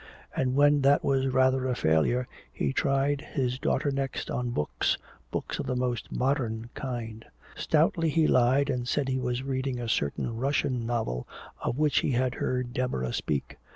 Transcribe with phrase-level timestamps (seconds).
[0.35, 4.97] And when that was rather a failure he tried his daughter next on books,
[5.29, 7.23] books of the most modern kind.
[7.55, 11.27] Stoutly he lied and said he was reading a certain Russian novel
[11.61, 13.57] of which he had heard Deborah speak.